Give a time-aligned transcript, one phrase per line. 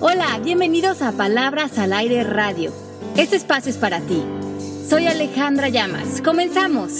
[0.00, 2.72] Hola, bienvenidos a Palabras al Aire Radio.
[3.16, 4.22] Este espacio es para ti.
[4.88, 6.22] Soy Alejandra Llamas.
[6.22, 6.92] Comenzamos.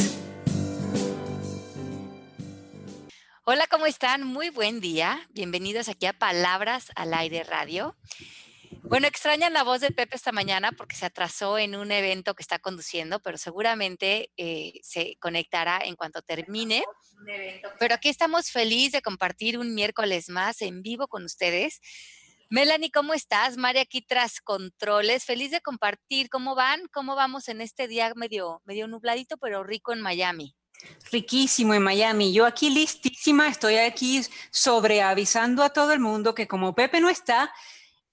[3.44, 4.24] Hola, ¿cómo están?
[4.24, 5.20] Muy buen día.
[5.30, 7.96] Bienvenidos aquí a Palabras al Aire Radio.
[8.82, 12.42] Bueno, extrañan la voz de Pepe esta mañana porque se atrasó en un evento que
[12.42, 16.82] está conduciendo, pero seguramente eh, se conectará en cuanto termine.
[17.78, 21.80] Pero aquí estamos felices de compartir un miércoles más en vivo con ustedes.
[22.50, 23.58] Melanie, ¿cómo estás?
[23.58, 26.30] María aquí tras controles, feliz de compartir.
[26.30, 26.80] ¿Cómo van?
[26.92, 30.56] ¿Cómo vamos en este día medio, medio nubladito, pero rico en Miami?
[31.12, 32.32] Riquísimo en Miami.
[32.32, 37.10] Yo aquí listísima, estoy aquí sobre avisando a todo el mundo que como Pepe no
[37.10, 37.52] está,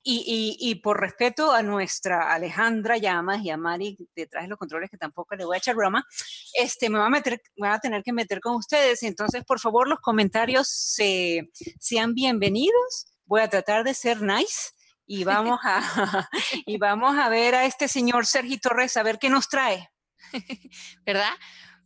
[0.08, 4.98] y, por respeto a nuestra Alejandra Llamas y a Mari detrás de los controles, que
[4.98, 6.06] tampoco le voy a echar broma,
[6.54, 9.02] este, me va a, meter, me a tener que meter con ustedes.
[9.02, 13.08] Entonces, por favor, los comentarios sean bienvenidos.
[13.26, 14.72] Voy a tratar de ser nice
[15.06, 16.30] y vamos a,
[16.66, 19.90] y vamos a ver a este señor Sergio Torres a ver qué nos trae.
[21.06, 21.34] ¿Verdad?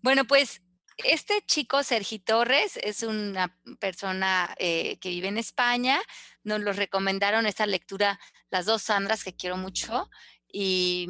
[0.02, 0.62] Bueno, pues
[1.04, 6.02] este chico, Sergi Torres, es una persona eh, que vive en España.
[6.44, 10.10] Nos lo recomendaron esta lectura las dos Sandras, que quiero mucho.
[10.52, 11.08] Y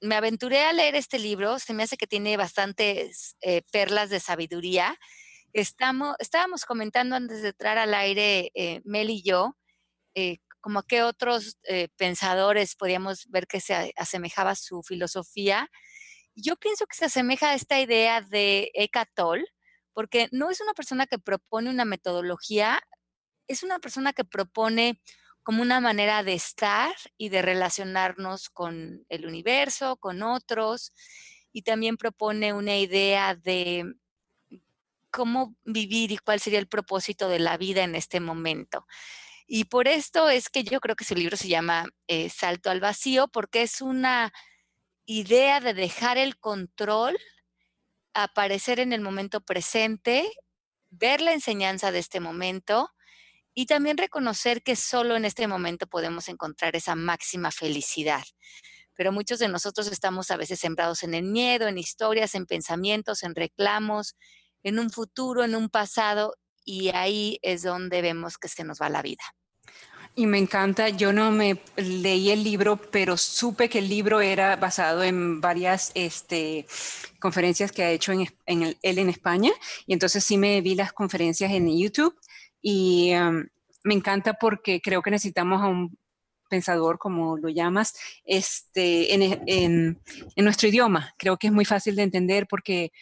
[0.00, 1.58] me aventuré a leer este libro.
[1.58, 4.98] Se me hace que tiene bastantes eh, perlas de sabiduría.
[5.54, 9.56] Estamos, estábamos comentando antes de entrar al aire, eh, Mel y yo,
[10.60, 11.58] como a qué otros
[11.96, 15.68] pensadores podíamos ver que se asemejaba su filosofía.
[16.34, 19.44] Yo pienso que se asemeja a esta idea de Eckhart Tolle,
[19.94, 22.80] porque no es una persona que propone una metodología,
[23.48, 25.00] es una persona que propone
[25.42, 30.92] como una manera de estar y de relacionarnos con el universo, con otros,
[31.52, 33.94] y también propone una idea de
[35.12, 38.86] cómo vivir y cuál sería el propósito de la vida en este momento.
[39.46, 42.80] Y por esto es que yo creo que su libro se llama eh, Salto al
[42.80, 44.32] Vacío, porque es una
[45.06, 47.18] idea de dejar el control,
[48.14, 50.30] aparecer en el momento presente,
[50.90, 52.90] ver la enseñanza de este momento
[53.54, 58.24] y también reconocer que solo en este momento podemos encontrar esa máxima felicidad.
[58.94, 63.22] Pero muchos de nosotros estamos a veces sembrados en el miedo, en historias, en pensamientos,
[63.22, 64.16] en reclamos,
[64.62, 66.34] en un futuro, en un pasado,
[66.64, 69.22] y ahí es donde vemos que se nos va la vida.
[70.14, 74.56] Y me encanta, yo no me leí el libro, pero supe que el libro era
[74.56, 76.66] basado en varias este,
[77.18, 79.52] conferencias que ha hecho en, él en España.
[79.86, 82.14] Y entonces sí me vi las conferencias en YouTube
[82.60, 83.46] y um,
[83.84, 85.96] me encanta porque creo que necesitamos a un
[86.50, 87.94] pensador, como lo llamas,
[88.24, 89.98] este, en,
[90.36, 91.14] nuestro idioma.
[91.16, 92.92] Creo que es muy fácil de entender porque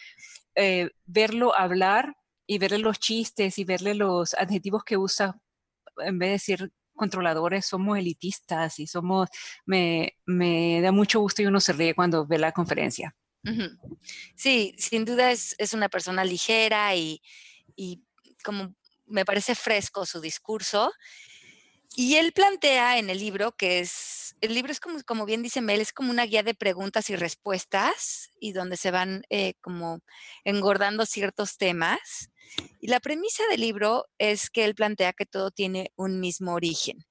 [0.55, 2.17] eh, verlo hablar
[2.47, 5.41] y verle los chistes y verle los adjetivos que usa
[5.99, 9.29] en vez de decir controladores, somos elitistas y somos,
[9.65, 10.13] me,
[10.83, 13.17] da mucho gusto y uno se ríe cuando ve la conferencia.
[14.37, 17.23] Sí, sin duda es, una persona ligera y,
[17.75, 18.03] y,
[18.45, 18.75] como
[19.07, 20.93] me parece fresco su discurso.
[21.97, 25.61] Y él plantea en el libro que es, el libro es como, como bien dice
[25.61, 30.01] Mel, es como una guía de preguntas y respuestas y donde se van eh, como
[30.45, 32.31] engordando ciertos temas.
[32.81, 37.05] Y la premisa del libro es que él plantea que todo tiene un mismo origen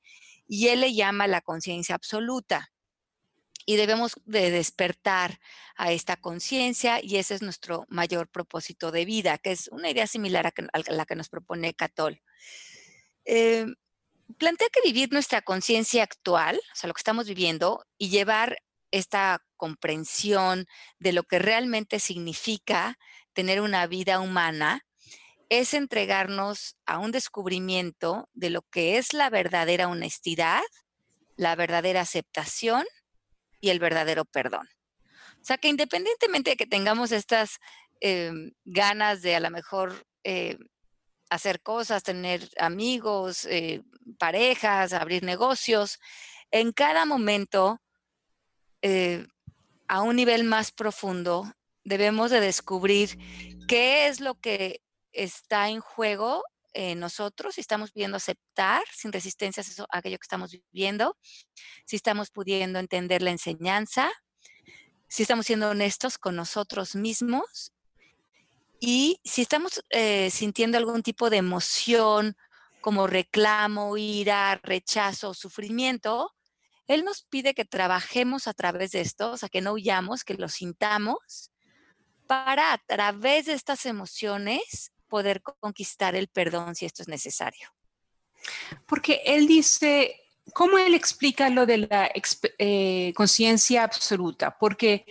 [0.48, 2.72] y él le llama la conciencia absoluta.
[3.66, 5.40] Y debemos de despertar
[5.76, 10.08] a esta conciencia y ese es nuestro mayor propósito de vida, que es una idea
[10.08, 10.54] similar a,
[10.92, 12.20] la que nos propone Catol.
[13.26, 13.68] Eh,
[14.38, 18.58] plantea que vivir nuestra conciencia actual, o sea, lo que estamos viviendo, y llevar
[18.92, 20.66] esta comprensión
[21.00, 22.98] de lo que realmente significa
[23.34, 24.86] tener una vida humana,
[25.50, 30.62] es entregarnos a un descubrimiento de lo que es la verdadera honestidad,
[31.36, 32.86] la verdadera aceptación
[33.60, 34.68] y el verdadero perdón.
[35.42, 37.58] O sea que independientemente de que tengamos estas
[38.00, 40.58] em, ganas de a lo mejor eh,
[41.30, 43.84] hacer cosas, tener amigos, eh,
[44.18, 46.00] parejas, abrir negocios,
[46.52, 47.80] en cada momento,
[48.82, 49.28] eh,
[49.88, 51.52] a un nivel más profundo,
[51.84, 53.18] debemos de descubrir
[53.68, 54.82] qué es lo que
[55.12, 56.44] está en juego
[56.96, 61.18] nosotros, si estamos pudiendo aceptar sin resistencias eso, aquello que estamos viviendo,
[61.86, 64.10] si estamos pudiendo entender la enseñanza,
[65.08, 67.74] si estamos siendo honestos con nosotros mismos
[68.80, 72.36] y si estamos eh, sintiendo algún tipo de emoción
[72.82, 76.34] como reclamo, ira, rechazo, sufrimiento,
[76.88, 80.36] Él nos pide que trabajemos a través de esto, o sea, que no huyamos, que
[80.36, 81.52] lo sintamos,
[82.26, 87.74] para a través de estas emociones poder conquistar el perdón si esto es necesario.
[88.86, 90.22] Porque él dice,
[90.54, 92.12] ¿cómo él explica lo de la
[92.58, 94.58] eh, conciencia absoluta?
[94.58, 95.06] Porque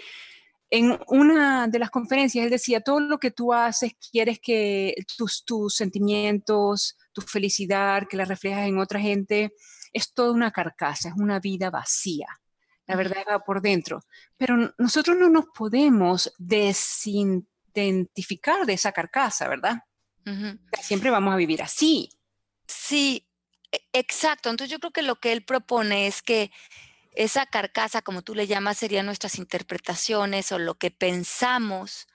[0.70, 5.44] en una de las conferencias él decía, todo lo que tú haces, quieres que tus,
[5.44, 9.52] tus sentimientos, tu felicidad, que la reflejas en otra gente,
[9.92, 12.28] es toda una carcasa, es una vida vacía.
[12.86, 14.00] La verdad va por dentro.
[14.36, 19.82] Pero nosotros no nos podemos desidentificar de esa carcasa, ¿verdad?
[20.82, 22.10] Siempre vamos a vivir así.
[22.66, 23.26] Sí,
[23.72, 24.50] e, exacto.
[24.50, 26.52] Entonces yo creo que lo que él propone es que
[27.18, 32.06] esa carcasa, como tú le llamas, serían nuestras interpretaciones o lo que pensamos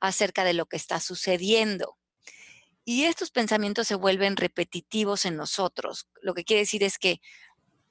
[0.00, 1.96] acerca de lo que está sucediendo.
[2.84, 6.08] Y estos pensamientos se vuelven repetitivos en nosotros.
[6.20, 7.22] Lo que quiere decir es que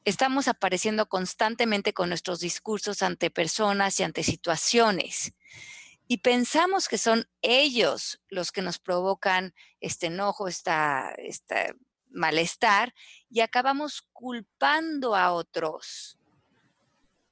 [0.05, 5.33] estamos apareciendo constantemente con nuestros discursos ante personas y ante situaciones.
[6.07, 11.73] Y pensamos que son ellos los que nos provocan este enojo, este
[12.11, 12.93] malestar,
[13.27, 16.18] y acabamos culpando a otros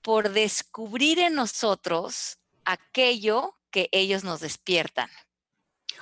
[0.07, 5.09] por descubrir en nosotros aquello que ellos nos despiertan.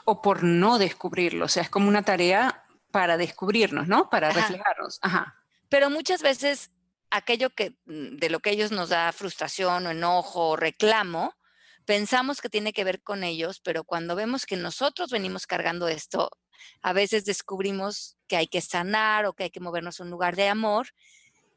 [0.04, 4.12] O por no descubrirlo, o sea, es como una tarea para descubrirnos, ¿no?
[4.12, 5.00] Para reflejarnos.
[5.02, 5.42] Ajá.
[5.69, 6.69] Pero muchas veces
[7.10, 11.34] aquello que mm, de lo que ellos nos da frustración o enojo o reclamo,
[11.86, 16.30] pensamos que tiene que ver con ellos, pero cuando vemos que nosotros venimos cargando esto,
[16.84, 20.36] a veces descubrimos que hay que sanar o que hay que movernos a un lugar
[20.36, 20.90] de amor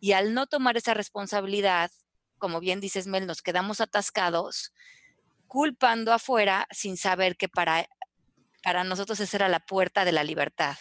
[0.01, 1.91] y al no tomar esa responsabilidad,
[2.38, 4.73] como bien dices Mel, nos quedamos atascados
[5.46, 7.88] culpando afuera sin saber que para,
[8.62, 10.76] para nosotros esa era la puerta de la libertad.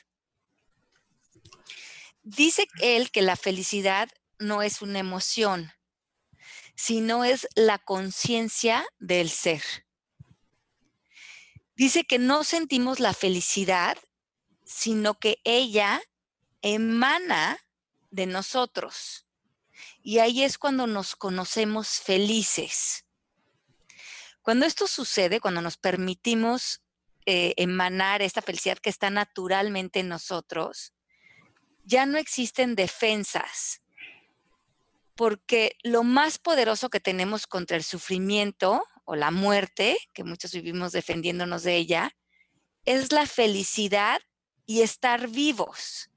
[2.24, 5.72] Dice él que la felicidad no es una emoción,
[6.76, 9.64] sino es la conciencia del ser.
[11.76, 13.98] Dice que no sentimos la felicidad,
[14.66, 16.02] sino que ella
[16.62, 17.60] emana
[18.10, 19.27] de nosotros.
[20.04, 23.06] Y ahí es cuando nos conocemos felices.
[24.42, 26.82] Cuando esto sucede, cuando nos permitimos
[27.26, 30.94] eh, emanar esta felicidad que está naturalmente en nosotros,
[31.84, 33.82] ya no existen defensas,
[35.16, 40.92] porque lo más poderoso que tenemos contra el sufrimiento o la muerte, que muchos vivimos
[40.92, 42.16] defendiéndonos de ella,
[42.86, 44.22] es la felicidad
[44.66, 46.10] y estar vivos.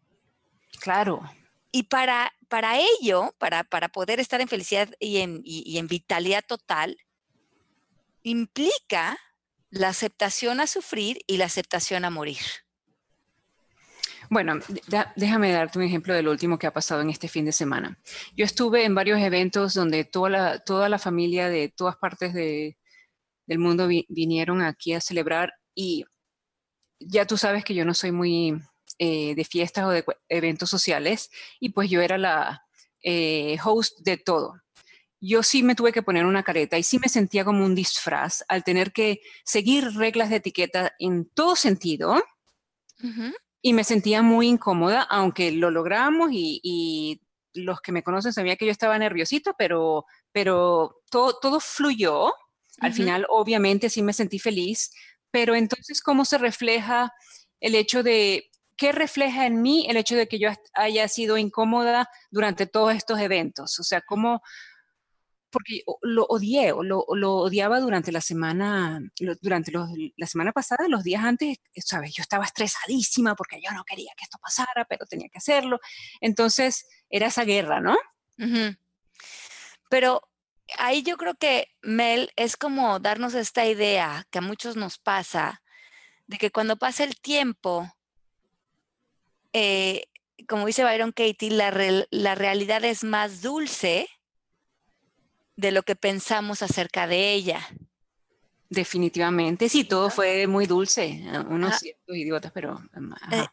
[0.81, 1.23] Claro.
[1.73, 6.45] Y para, para ello, para, para poder estar en felicidad y en, y en vitalidad
[6.47, 6.97] total,
[8.23, 9.19] implica
[9.71, 12.39] la aceptación a sufrir y la aceptación a morir.
[14.31, 14.61] Bueno,
[15.17, 17.99] déjame darte un ejemplo de lo último que ha pasado en este fin de semana.
[18.37, 22.77] Yo estuve en varios eventos donde toda la, toda la familia de todas partes del
[23.59, 26.05] mundo vinieron aquí a celebrar y
[27.01, 28.63] ya tú sabes que yo no soy muy
[29.03, 32.67] eh, de fiestas o de eventos sociales y pues yo era la
[33.03, 34.61] eh, host de todo.
[35.23, 38.45] Yo sí me tuve que poner una careta y sí me sentía como un disfraz
[38.47, 42.23] al tener que seguir reglas de etiqueta en todo sentido
[43.63, 47.23] y me sentía muy incómoda, aunque lo logramos y,
[47.55, 52.35] los que me conocen sabían que yo estaba nerviosito, pero, pero todo, todo fluyó.
[52.81, 54.91] Al final, obviamente, sí me sentí feliz,
[55.31, 57.15] pero entonces, ¿cómo se refleja
[57.61, 58.50] el hecho de,
[58.81, 63.21] qué refleja en mí el hecho de que yo haya sido incómoda durante todos estos
[63.21, 63.79] eventos?
[63.79, 64.41] O sea, ¿cómo,
[65.51, 68.99] porque lo odié, o lo, odiaba durante la semana,
[69.43, 74.13] durante la semana pasada, los días antes, sabes, yo estaba estresadísima porque yo no quería
[74.17, 75.79] que esto pasara, pero tenía que hacerlo.
[76.23, 77.99] Entonces, era esa guerra, ¿no?
[79.91, 80.23] Pero
[80.79, 85.63] ahí yo creo que, Mel, es como darnos esta idea que a muchos nos pasa,
[86.27, 87.93] de que cuando pasa el tiempo,
[89.53, 90.05] eh,
[90.49, 91.71] como dice Byron Katie, la,
[92.11, 94.09] la realidad es más dulce
[95.57, 97.69] de lo que pensamos acerca de ella.
[98.69, 102.81] Definitivamente, sí, todo fue muy dulce, unos ciertos idiotas, pero...
[103.33, 103.47] Eh,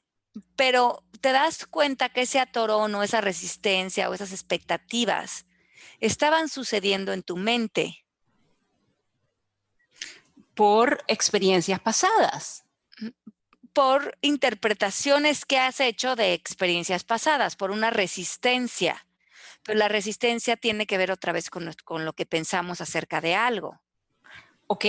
[0.55, 5.47] pero te das cuenta que ese atorón o esa resistencia o esas expectativas
[5.99, 8.05] estaban sucediendo en tu mente.
[10.53, 12.66] Por experiencias pasadas.
[13.77, 19.05] Por interpretaciones que has hecho de experiencias pasadas, por una resistencia.
[19.61, 21.71] Pero la resistencia tiene que ver otra vez con,
[22.03, 23.79] lo que pensamos acerca de algo.
[24.65, 24.85] Ok,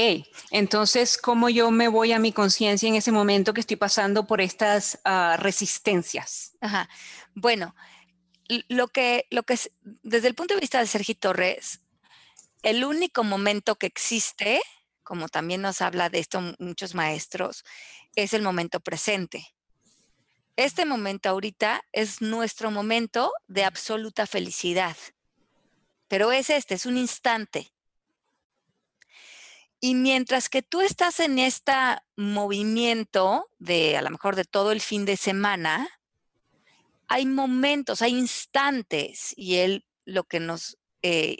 [0.52, 4.40] entonces, ¿cómo yo me voy a mi conciencia en ese momento que estoy pasando por
[4.40, 6.56] estas ah, resistencias?
[6.62, 6.88] Ajá.
[7.34, 7.74] Bueno,
[8.68, 11.82] lo que, lo que es, desde el punto de vista de Sergi Torres,
[12.62, 14.62] el único momento que existe,
[15.08, 17.64] como también nos habla de esto muchos maestros,
[18.14, 19.54] es el momento presente.
[20.54, 24.98] este momento ahorita es nuestro momento de absoluta felicidad.
[26.08, 27.72] Pero es este, es un instante.
[29.80, 31.72] Y mientras que tú estás en este
[32.16, 35.88] movimiento de a lo mejor de todo el fin de semana,
[37.06, 41.38] hay momentos, hay instantes y él lo que nos eh,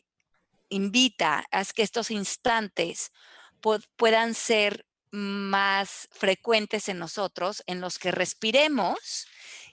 [0.70, 3.12] invita es que estos instantes
[3.60, 9.26] puedan ser más frecuentes en nosotros, en los que respiremos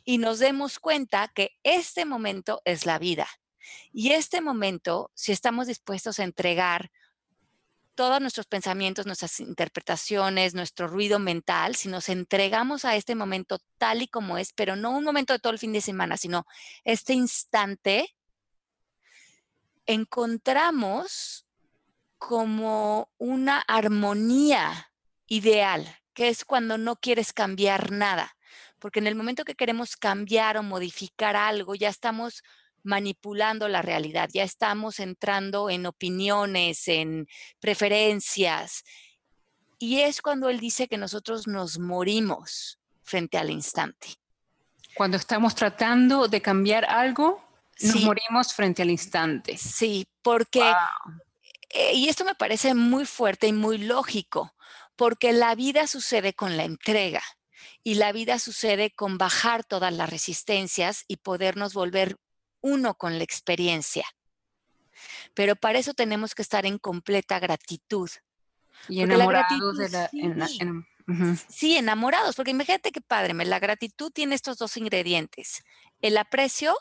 [0.04, 3.27] y nos demos cuenta que este momento es la vida.
[3.92, 6.92] Y este momento, si estamos dispuestos a entregar
[7.96, 14.01] todos nuestros pensamientos, nuestras interpretaciones, nuestro ruido mental, si nos entregamos a este momento tal
[14.01, 16.46] y como es, pero no un momento de todo el fin de semana, sino
[16.84, 18.13] este instante,
[19.86, 21.44] encontramos
[22.27, 24.91] como una armonía
[25.27, 28.36] ideal, que es cuando no quieres cambiar nada,
[28.79, 32.41] porque en el momento que queremos cambiar o modificar algo, ya estamos
[32.82, 37.27] manipulando la realidad, ya estamos entrando en opiniones, en
[37.60, 38.84] preferencias.
[39.77, 44.15] Y es cuando él dice que nosotros nos morimos frente al instante.
[44.96, 47.44] Cuando estamos tratando de cambiar algo,
[47.82, 49.60] nos morimos frente al instante.
[49.60, 50.74] Sí, porque,
[51.75, 54.55] eh, y esto me parece muy fuerte y muy lógico,
[54.96, 57.22] porque la vida sucede con la entrega
[57.84, 62.15] y la vida sucede con bajar todas las resistencias y podernos volver
[62.62, 64.05] uno con la experiencia.
[65.34, 68.10] Pero para eso tenemos que estar en completa gratitud.
[68.88, 70.10] Y enamorados de la...
[71.50, 75.63] Sí, enamorados, porque imagínate qué padre, la gratitud tiene estos dos ingredientes,
[76.01, 76.75] el aprecio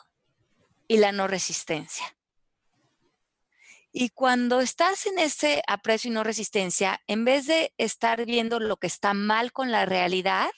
[0.87, 2.15] y la no resistencia.
[3.97, 8.75] Y cuando estás en ese aprecio y no resistencia, en vez de estar viendo lo
[8.75, 10.49] que está mal con la realidad,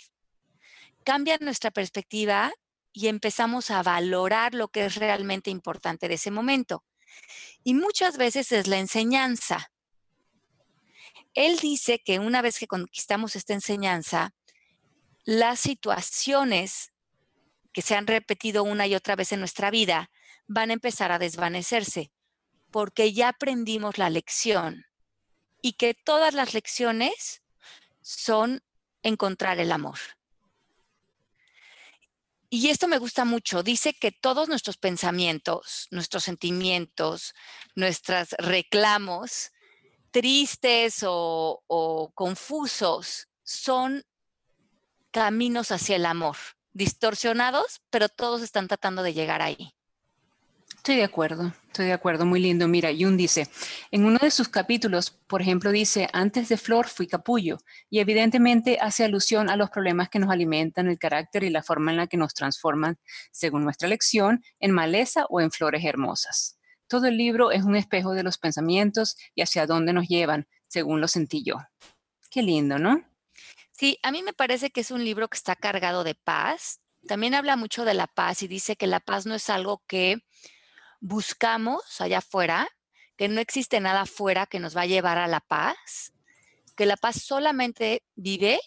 [1.04, 2.52] cambia nuestra perspectiva
[2.94, 6.84] y empezamos a valorar lo que es realmente importante de ese momento.
[7.64, 9.72] Y muchas veces es la enseñanza.
[11.36, 14.34] Él dice que una vez que conquistamos esta enseñanza,
[15.26, 16.92] las situaciones
[17.72, 20.10] que se han repetido una y otra vez en nuestra vida
[20.48, 22.12] van a empezar a desvanecerse
[22.78, 24.86] porque ya aprendimos la lección
[25.64, 27.42] y que todas las lecciones
[28.02, 28.62] son
[29.02, 29.98] encontrar el amor.
[32.52, 33.64] Y esto me gusta mucho.
[33.64, 37.34] Dice que todos nuestros pensamientos, nuestros sentimientos,
[37.74, 39.54] nuestros reclamos,
[40.12, 44.04] tristes o, confusos, son
[45.10, 46.38] caminos hacia el amor,
[46.74, 49.74] distorsionados, pero todos están tratando de llegar ahí.
[50.76, 52.68] Estoy de acuerdo, estoy de acuerdo, muy lindo.
[52.68, 53.50] Mira, Jun dice,
[53.92, 57.58] en uno de sus capítulos, por ejemplo, dice, antes de flor fui capullo,
[57.90, 61.92] y evidentemente hace alusión a los problemas que nos alimentan el carácter y la forma
[61.92, 62.98] en la que nos transforman,
[63.32, 66.58] según nuestra elección, en maleza o en flores hermosas.
[66.88, 71.02] Todo el libro es un espejo de los pensamientos y hacia dónde nos llevan, según
[71.02, 71.58] lo sentí yo.
[72.30, 73.04] Qué lindo, ¿no?
[73.74, 76.80] Sí, a mí me parece que es un libro que está cargado de paz.
[77.08, 80.24] También habla mucho de la paz y dice que la paz no es algo que
[81.00, 82.68] buscamos allá afuera,
[83.16, 86.14] que no existe nada afuera que nos va a llevar a la paz,
[86.76, 88.60] que la paz solamente vive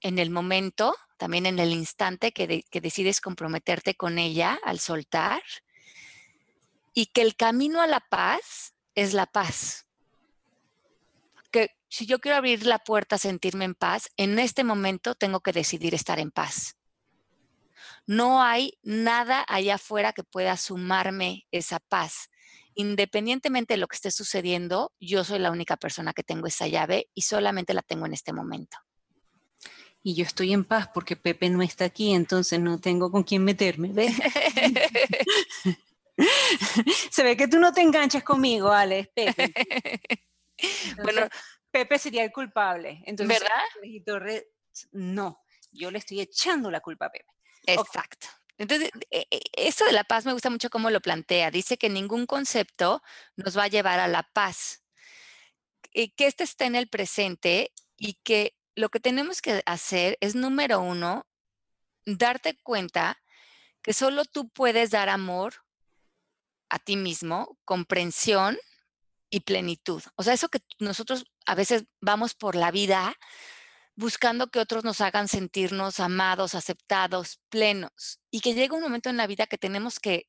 [0.00, 5.42] en el momento, también en el instante que, que decides comprometerte con ella al soltar,
[6.92, 9.86] y que el camino a la paz es la paz.
[11.50, 15.40] Que si yo quiero abrir la puerta a sentirme en paz, en este momento tengo
[15.40, 16.76] que decidir estar en paz.
[18.06, 22.30] No hay nada allá afuera que pueda sumarme esa paz.
[22.74, 27.08] Independientemente de lo que esté sucediendo, yo soy la única persona que tengo esa llave
[27.14, 28.76] y solamente la tengo en este momento.
[30.02, 33.42] Y yo estoy en paz porque Pepe no está aquí, entonces no tengo con quién
[33.42, 33.94] meterme.
[37.10, 39.52] Se ve que tú no te enganchas conmigo, Alex, Pepe.
[41.02, 41.26] bueno,
[41.70, 43.02] Pepe sería el culpable.
[43.06, 43.64] Entonces, ¿verdad?
[44.92, 45.40] no,
[45.72, 47.33] yo le estoy echando la culpa a Pepe.
[47.66, 48.28] Exacto.
[48.58, 51.50] Entonces, e, e, esto de la paz me gusta mucho cómo lo plantea.
[51.50, 53.02] Dice que ningún concepto
[53.36, 54.84] nos va a llevar a la paz.
[55.92, 60.34] Y que este esté en el presente y que lo que tenemos que hacer es,
[60.34, 61.26] número uno,
[62.06, 63.22] darte cuenta
[63.82, 65.54] que solo tú puedes dar amor
[66.68, 68.58] a ti mismo, comprensión
[69.30, 70.02] y plenitud.
[70.16, 73.14] O sea, eso que nosotros a veces vamos por la vida
[73.96, 78.20] buscando que otros nos hagan sentirnos amados, aceptados, plenos.
[78.30, 80.28] Y que llega un momento en la vida que tenemos que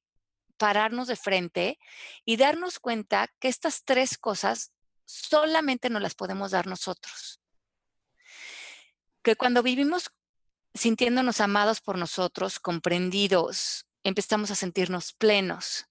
[0.58, 1.80] pararnos de frente
[2.24, 4.72] y darnos cuenta que estas tres cosas
[5.06, 7.42] solamente nos las podemos dar nosotros.
[9.22, 10.12] Que cuando vivimos
[10.74, 15.88] sintiéndonos amados por nosotros, comprendidos, empezamos a sentirnos plenos.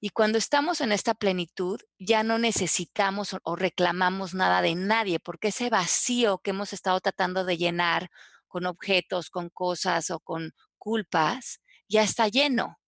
[0.00, 5.48] Y cuando estamos en esta plenitud, ya no necesitamos o reclamamos nada de nadie, porque
[5.48, 8.10] ese vacío que hemos estado tratando de llenar
[8.48, 12.78] con objetos, con cosas o con culpas, ya está lleno.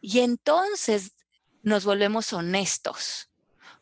[0.00, 1.12] Y entonces
[1.62, 3.30] nos volvemos honestos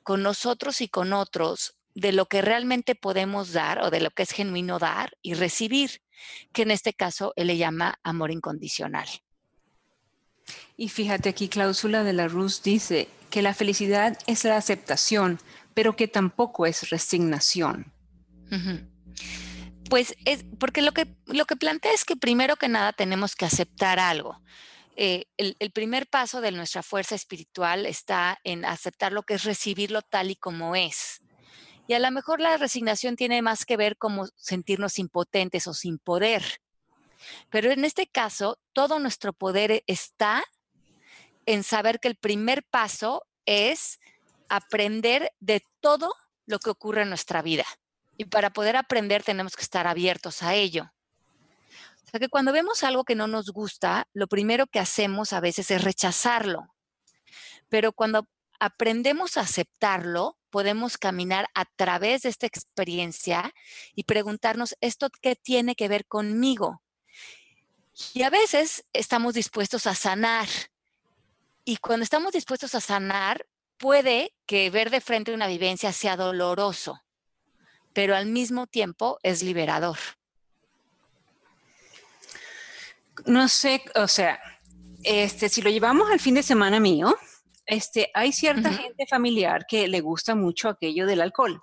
[0.03, 4.23] con nosotros y con otros de lo que realmente podemos dar o de lo que
[4.23, 6.03] es genuino dar y recibir,
[6.53, 9.09] que en este caso él le llama amor incondicional.
[10.77, 15.41] Y fíjate aquí, cláusula de la Rus dice que la felicidad es la aceptación,
[15.75, 17.93] pero que tampoco es resignación.
[19.89, 23.47] Pues es porque lo que, lo que plantea es que primero que nada tenemos que
[23.47, 24.41] aceptar algo.
[24.97, 29.45] Eh, el, el, primer paso de nuestra fuerza espiritual está en aceptar lo que es
[29.45, 31.23] recibirlo tal y como es.
[31.87, 35.99] Y a lo mejor la resignación tiene más que ver como sentirnos impotentes o sin
[35.99, 36.61] poder.
[37.51, 40.43] Pero en este caso, todo nuestro poder está
[41.47, 43.99] en saber que el primer paso es
[44.49, 46.13] aprender de todo
[46.47, 47.65] lo que ocurre en nuestra vida.
[48.17, 50.93] Y para poder aprender tenemos que estar abiertos a ello.
[52.07, 55.41] O sea que cuando vemos algo que no nos gusta, lo primero que hacemos a
[55.41, 56.75] veces es rechazarlo.
[57.69, 58.29] Pero cuando
[58.61, 63.53] aprendemos a aceptarlo, podemos caminar a través de esta experiencia
[63.95, 66.81] y preguntarnos, ¿esto qué tiene que ver conmigo?
[68.15, 70.49] Y a veces estamos dispuestos a sanar.
[71.69, 73.45] Y cuando estamos dispuestos a sanar,
[73.77, 77.03] puede que ver de frente una vivencia sea doloroso,
[77.93, 79.99] pero al mismo tiempo es liberador.
[83.25, 84.41] No sé, o sea,
[85.03, 87.17] este, si lo llevamos al fin de semana mío,
[87.67, 91.61] este, hay cierta gente familiar que le gusta mucho aquello del alcohol.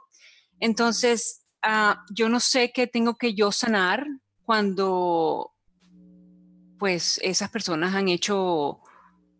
[0.59, 4.05] Entonces, ah, yo no sé qué tengo que yo sanar
[4.43, 5.53] cuando
[6.77, 8.81] pues esas personas han hecho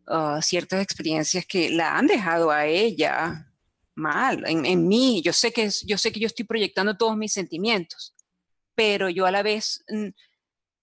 [0.07, 3.47] ah, ciertas experiencias que la han dejado a ella
[3.95, 5.21] mal, en, mí.
[5.21, 8.15] Yo sé, que, yo sé que yo estoy proyectando todos mis sentimientos,
[8.75, 9.83] pero yo a la vez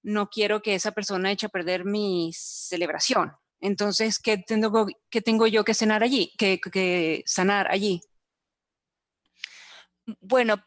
[0.02, 3.32] no quiero que esa persona eche a perder mi celebración.
[3.60, 6.32] Entonces, ¿qué tengo, qué tengo yo que sanar allí?
[6.38, 8.00] ¿Qué, que sanar allí?
[10.20, 10.64] Bueno,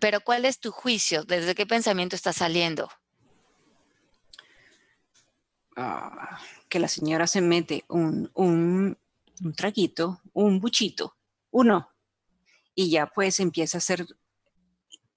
[0.00, 1.24] pero ¿cuál es tu juicio?
[1.24, 2.90] ¿Desde qué pensamiento está saliendo?
[5.76, 6.38] Ah,
[6.72, 8.96] que la señora se mete un, un,
[9.54, 11.14] traguito, un buchito,
[11.50, 11.90] uno,
[12.74, 14.06] y ya pues empieza a ser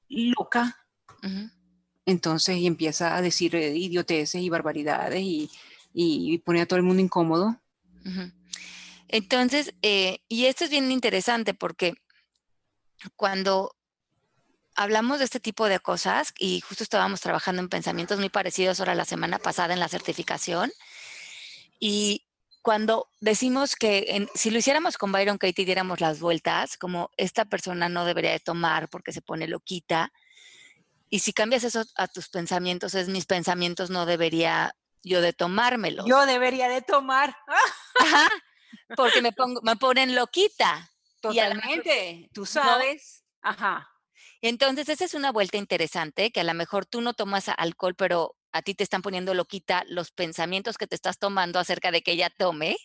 [0.10, 0.86] loca.
[2.06, 5.50] Entonces y empieza a decir eh, idioteces y barbaridades y,
[5.94, 7.58] y, pone a todo el mundo incómodo.
[9.08, 11.94] Entonces, eh, y esto es bien interesante porque
[13.16, 13.78] cuando
[14.76, 18.94] hablamos de este tipo de cosas y justo estábamos trabajando en pensamientos muy parecidos ahora
[18.94, 20.70] la semana pasada en la certificación
[21.88, 22.26] y
[22.64, 27.90] cuando decimos que si lo hiciéramos con Byron Katie diéramos las vueltas, como esta persona
[27.90, 30.12] no debería de tomar porque se pone loquita,
[31.12, 36.08] y si cambias eso a tus pensamientos, es mis pensamientos no debería yo de tomármelo.
[36.08, 37.38] Yo debería de tomar.
[38.00, 38.30] Ajá,
[38.98, 40.92] porque me, pongo, me ponen loquita.
[41.22, 43.24] Totalmente, tú sabes.
[43.44, 43.88] Ajá.
[44.42, 48.35] Entonces, esa es una vuelta interesante, que a lo mejor tú no tomas alcohol, pero
[48.56, 52.14] a ti te están poniendo loquita los pensamientos que te estás tomando acerca de que
[52.14, 52.78] ella tome.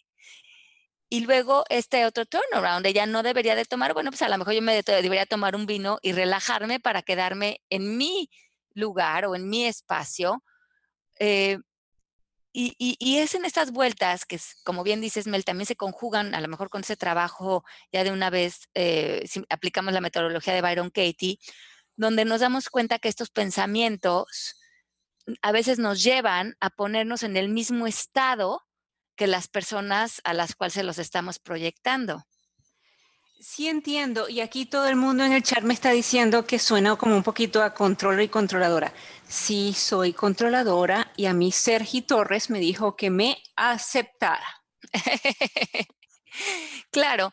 [1.09, 4.55] Y luego este otro turnaround, ella no debería de tomar, bueno, pues a lo mejor
[4.55, 8.31] yo me debería tomar un vino y relajarme para quedarme en mi
[8.75, 10.43] lugar o en mi espacio.
[11.21, 11.59] Eh,
[12.53, 16.49] y, es en estas vueltas que, como bien dices, Mel, también se conjugan a lo
[16.49, 20.91] mejor con ese trabajo ya de una vez, eh, si aplicamos la metodología de Byron
[20.91, 21.39] Katie,
[21.95, 24.60] donde nos damos cuenta que estos pensamientos
[25.43, 28.63] a veces nos llevan a ponernos en el mismo estado
[29.17, 32.25] que las personas a las cuales se los estamos proyectando.
[33.41, 36.97] Sí entiendo, y aquí todo el mundo en el chat me está diciendo que suena
[36.97, 38.93] como un poquito a controlador y controladora.
[39.27, 44.63] Sí, soy controladora y a mí Sergi Torres me dijo que me aceptara.
[46.91, 47.33] claro,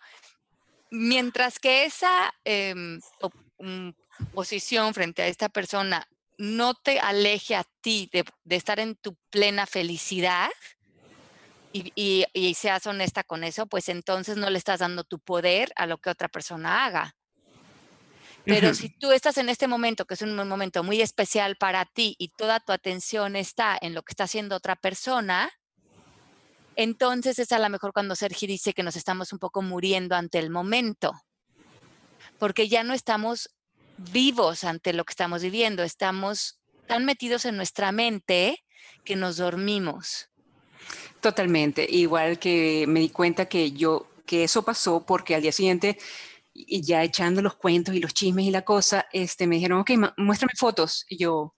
[0.91, 3.01] mientras que esa em,
[3.59, 3.89] mm,
[4.33, 9.65] posición frente a esta persona no te aleje a ti de estar en tu plena
[9.65, 10.49] felicidad,
[11.73, 15.97] y, seas honesta con eso, pues entonces no le estás dando tu poder a lo
[15.97, 17.15] que otra persona haga.
[18.45, 22.15] Pero si tú estás en este momento, que es un momento muy especial para ti
[22.17, 25.51] y toda tu atención está en lo que está haciendo otra persona,
[26.77, 30.39] entonces es a lo mejor cuando Sergi dice que nos estamos un poco muriendo ante
[30.39, 31.11] el momento,
[32.39, 33.49] porque ya no estamos
[33.97, 38.63] vivos ante lo que estamos viviendo, estamos tan metidos en nuestra mente
[39.03, 40.29] que nos dormimos.
[41.21, 41.85] Totalmente.
[41.89, 45.97] Igual que me di cuenta que yo, que eso pasó porque al día siguiente,
[46.53, 50.53] ya echando los cuentos y los chismes y la cosa, este, me dijeron, ok, muéstrame
[50.57, 51.05] fotos.
[51.09, 51.55] Y yo,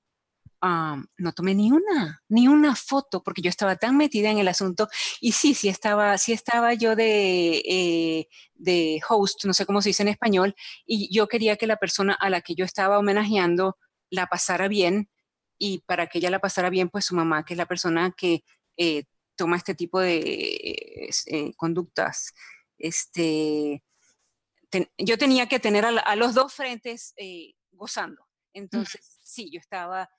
[0.62, 4.90] no tomé ni una, ni una foto, porque yo estaba tan metida en el asunto.
[5.22, 9.90] Y sí, sí estaba, sí estaba yo de, eh, de host, no sé cómo se
[9.90, 13.78] dice en español, y yo quería que la persona a la que yo estaba homenajeando
[14.10, 15.10] la pasara bien,
[15.58, 18.44] y para que ella la pasara bien, pues su mamá, que es la persona que
[18.78, 19.04] eh,
[19.36, 22.34] toma este tipo de eh, conductas,
[22.78, 23.84] este,
[24.98, 27.14] yo tenía que tener a, los dos frentes
[27.72, 28.26] gozando.
[28.54, 30.10] Entonces, sí, yo estaba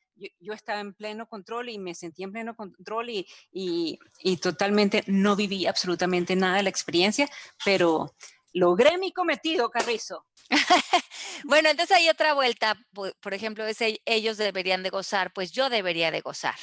[0.40, 5.36] yo, estaba en pleno control y me sentí en pleno control y, y, totalmente no
[5.36, 7.28] viví absolutamente nada de la experiencia,
[7.64, 8.14] pero
[8.52, 10.26] logré mi cometido, Carrizo.
[11.44, 16.10] bueno, entonces hay otra vuelta, por, ejemplo, ese, ellos deberían de gozar, pues yo debería
[16.10, 16.56] de gozar.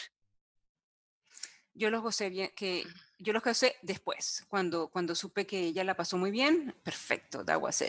[1.74, 2.86] Yo los gocé bien, que
[3.20, 7.58] yo los gocé después, cuando, cuando supe que ella la pasó muy bien, perfecto, da
[7.58, 7.84] was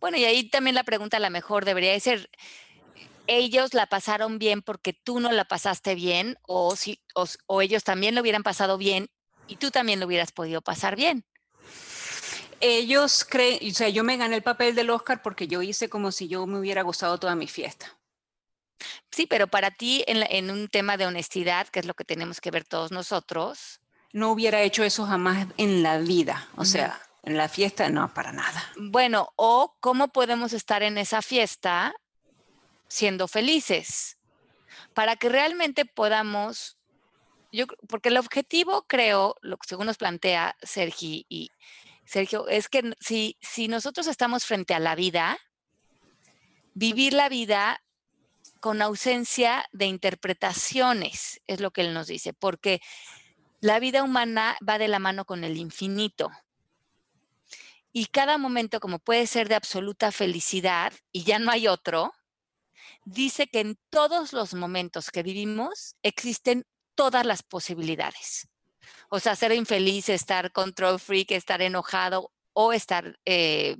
[0.00, 2.30] Bueno, y ahí también la pregunta a la mejor debería ser,
[3.28, 8.14] ellos la pasaron bien porque tú no la pasaste bien o, si, o, ellos también
[8.14, 9.08] lo hubieran pasado bien
[9.46, 11.24] y tú también lo hubieras podido pasar bien.
[12.60, 16.10] Ellos creen, o sea, yo me gané el papel del Oscar porque yo hice como
[16.10, 17.98] si yo me hubiera gozado toda mi fiesta.
[19.12, 22.40] Sí, pero para ti en, en un tema de honestidad, que es lo que tenemos
[22.40, 23.80] que ver todos nosotros.
[24.12, 28.32] No hubiera hecho eso jamás en la vida, o sea, en la fiesta no, para
[28.32, 28.72] nada.
[28.76, 31.94] Bueno, o cómo podemos estar en esa fiesta
[32.88, 34.18] siendo felices,
[34.94, 36.78] para que realmente podamos,
[37.52, 41.50] yo, porque el objetivo creo, lo según nos plantea Sergio y
[42.04, 45.38] Sergio, es que si, si nosotros estamos frente a la vida,
[46.74, 47.82] vivir la vida
[48.60, 52.80] con ausencia de interpretaciones, es lo que él nos dice, porque
[53.60, 56.30] la vida humana va de la mano con el infinito.
[57.92, 62.12] Y cada momento, como puede ser de absoluta felicidad y ya no hay otro,
[63.08, 68.48] dice que en todos los momentos que vivimos existen todas las posibilidades.
[69.08, 73.78] O sea, ser infeliz, estar control freak, estar enojado o estar eh,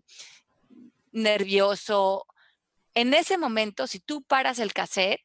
[1.13, 2.27] nervioso.
[2.95, 5.21] En ese momento, si tú paras el cassette,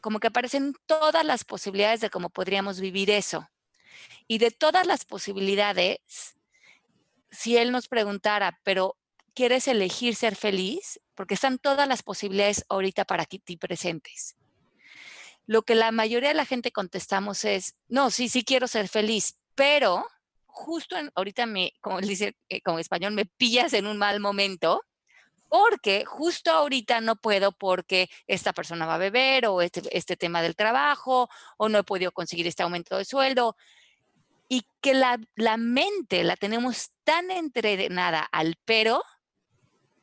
[0.00, 3.48] como que aparecen todas las posibilidades de cómo podríamos vivir eso.
[4.26, 6.36] Y de todas las posibilidades,
[7.30, 8.96] si él nos preguntara, pero
[9.34, 11.00] ¿quieres elegir ser feliz?
[11.14, 14.36] porque están todas las posibilidades ahorita para ti presentes.
[15.46, 19.38] Lo que la mayoría de la gente contestamos es, no, sí, sí quiero ser feliz,
[19.54, 20.06] pero
[20.46, 24.82] justo ahorita me, como dice eh, como español, me pillas en un mal momento,
[25.48, 30.42] porque justo ahorita no puedo porque esta persona va a beber o este, este tema
[30.42, 33.56] del trabajo o no he podido conseguir este aumento de sueldo.
[34.48, 39.02] Y que la, la mente la tenemos tan entrenada al pero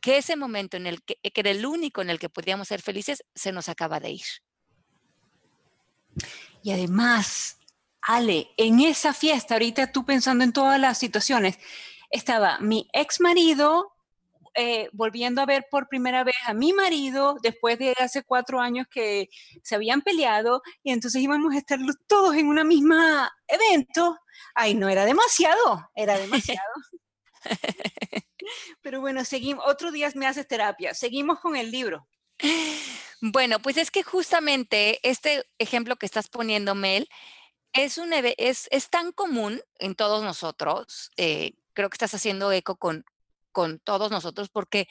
[0.02, 2.82] que ese momento en el que, que era el único en el que podíamos ser
[2.82, 4.26] felices, se nos acaba de ir.
[6.64, 7.58] Y además,
[8.02, 11.58] Ale, en esa fiesta, ahorita tú pensando en todas las situaciones,
[12.10, 13.94] estaba mi ex marido
[14.54, 18.86] eh, volviendo a ver por primera vez a mi marido después de hace cuatro años
[18.92, 19.30] que
[19.64, 24.18] se habían peleado y entonces íbamos a estar todos en una misma evento.
[24.54, 26.74] Ay, no era demasiado, era demasiado.
[28.82, 29.64] Pero bueno, seguimos.
[29.68, 30.94] Otro día me haces terapia.
[30.94, 32.08] Seguimos con el libro.
[33.24, 37.08] Bueno, pues es que justamente este ejemplo que estás poniendo, Mel,
[37.72, 41.12] es, tan común en todos nosotros.
[41.18, 43.06] Eh, creo que estás haciendo eco con,
[43.52, 44.88] con todos nosotros porque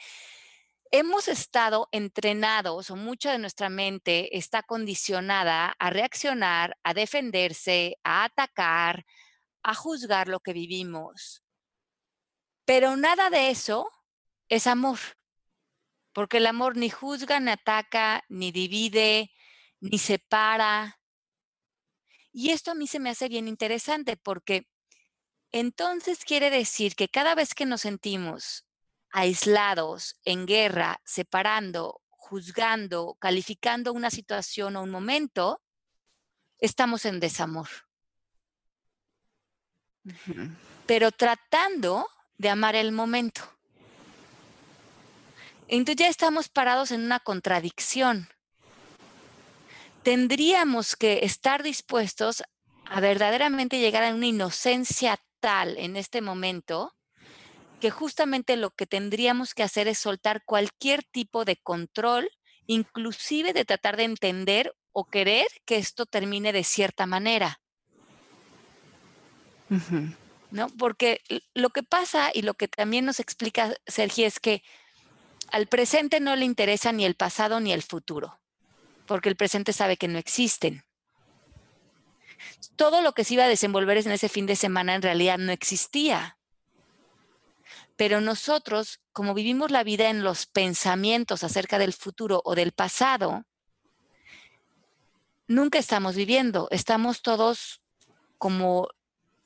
[0.91, 8.25] hemos estado entrenados o mucha de nuestra mente está condicionada a reaccionar, a defenderse, a
[8.25, 9.05] atacar,
[9.63, 11.43] a juzgar lo que vivimos.
[12.73, 13.91] Pero nada de eso
[14.47, 14.97] es amor,
[16.13, 19.29] porque el amor ni juzga, ni ataca, ni divide,
[19.81, 20.97] ni separa.
[22.31, 24.69] Y esto a mí se me hace bien interesante porque
[25.51, 28.65] entonces quiere decir que cada vez que nos sentimos
[29.09, 35.61] aislados, en guerra, separando, juzgando, calificando una situación o un momento,
[36.57, 37.67] estamos en desamor.
[40.85, 42.07] Pero tratando
[42.41, 43.41] de amar el momento.
[45.67, 48.29] Entonces ya estamos parados en una contradicción.
[50.01, 52.43] Tendríamos que estar dispuestos
[52.85, 56.95] a verdaderamente llegar a una inocencia tal en este momento
[57.79, 62.31] que justamente lo que tendríamos que hacer es soltar cualquier tipo de control
[62.65, 67.59] inclusive de tratar de entender o querer que esto termine de cierta manera.
[70.51, 70.67] ¿No?
[70.69, 71.21] Porque
[71.53, 74.63] lo que pasa y lo que también nos explica Sergio es que
[75.49, 78.39] al presente no le interesa ni el pasado ni el futuro,
[79.05, 80.83] porque el presente sabe que no existen.
[82.75, 85.51] Todo lo que se iba a desenvolver en ese fin de semana en realidad no
[85.51, 86.37] existía.
[87.95, 93.45] Pero nosotros, como vivimos la vida en los pensamientos acerca del futuro o del pasado,
[95.47, 97.81] nunca estamos viviendo, estamos todos
[98.37, 98.87] como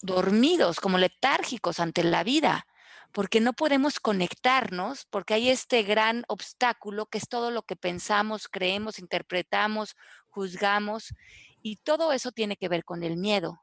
[0.05, 2.67] dormidos, como letárgicos ante la vida,
[3.11, 8.47] porque no podemos conectarnos, porque hay este gran obstáculo que es todo lo que pensamos,
[8.47, 9.95] creemos, interpretamos,
[10.27, 11.13] juzgamos,
[11.61, 13.61] y todo eso tiene que ver con el miedo.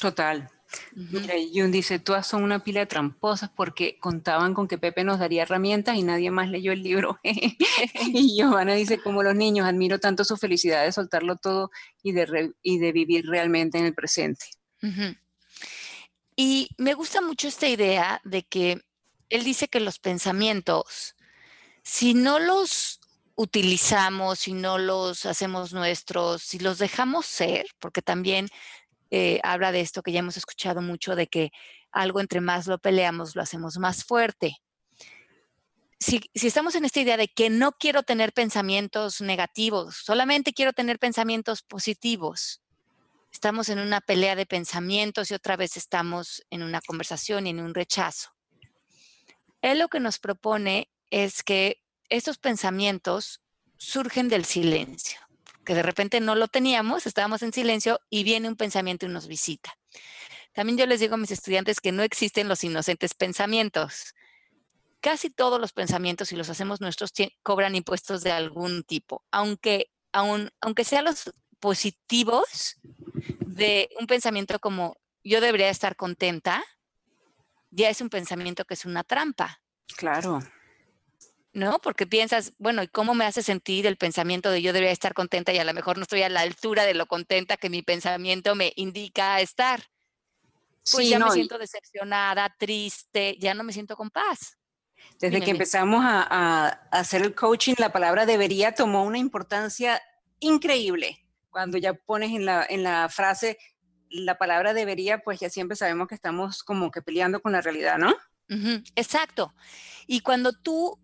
[0.00, 0.50] Total.
[0.94, 5.18] Mira, Jun dice, todas son una pila de tramposas porque contaban con que Pepe nos
[5.18, 7.18] daría herramientas y nadie más leyó el libro.
[7.22, 11.70] y Giovanna dice, como los niños, admiro tanto su felicidad de soltarlo todo
[12.02, 14.46] y de, y de vivir realmente en el presente.
[16.36, 18.82] Y me gusta mucho esta idea de que
[19.30, 21.16] él dice que los pensamientos,
[21.82, 23.00] si no los
[23.36, 28.48] utilizamos, si no los hacemos nuestros, si los dejamos ser, porque también
[29.10, 31.50] eh, habla de esto que ya hemos escuchado mucho, de que
[31.92, 34.56] algo entre más lo peleamos, lo hacemos más fuerte.
[35.98, 40.74] Si, si, estamos en esta idea de que no quiero tener pensamientos negativos, solamente quiero
[40.74, 42.60] tener pensamientos positivos,
[43.32, 47.60] estamos en una pelea de pensamientos y otra vez estamos en una conversación y en
[47.60, 48.30] un rechazo.
[49.62, 53.42] Él lo que nos propone es que estos pensamientos
[53.76, 55.20] surgen del silencio
[55.66, 59.26] que de repente no lo teníamos, estábamos en silencio y viene un pensamiento y nos
[59.26, 59.76] visita.
[60.54, 64.14] También yo les digo a mis estudiantes que no existen los inocentes pensamientos.
[65.00, 67.12] Casi todos los pensamientos, si los hacemos nuestros,
[67.42, 72.76] cobran impuestos de algún tipo, aunque, aunque sean los positivos
[73.46, 76.64] de un pensamiento como yo debería estar contenta,
[77.70, 79.60] ya es un pensamiento que es una trampa.
[79.96, 80.40] Claro.
[81.56, 81.78] ¿no?
[81.78, 85.54] Porque piensas, bueno, ¿y cómo me hace sentir el pensamiento de yo debería estar contenta
[85.54, 88.54] y a lo mejor no estoy a la altura de lo contenta que mi pensamiento
[88.54, 89.82] me indica estar?
[90.92, 94.58] Pues ya me siento decepcionada, triste, ya no me siento con paz.
[95.18, 100.02] Desde que empezamos a, hacer el coaching, la palabra debería tomó una importancia
[100.40, 101.25] increíble.
[101.56, 103.56] Cuando ya pones en la, en la frase
[104.10, 107.96] la palabra debería, pues ya siempre sabemos que estamos como que peleando con la realidad,
[107.96, 108.14] ¿no?
[108.94, 109.54] exacto.
[110.06, 111.00] Y cuando tú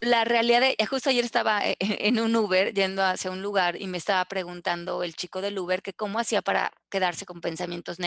[0.00, 1.76] la realidad, de, justo ayer estaba e, e,
[2.08, 5.82] en un Uber yendo hacia un lugar y me estaba preguntando el chico del Uber
[5.82, 7.98] que cómo hacía para quedarse con pensamientos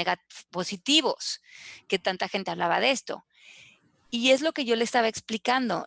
[0.50, 1.44] positivos,
[1.88, 3.24] que tanta gente hablaba de esto.
[4.10, 5.86] Y es lo que yo le estaba explicando.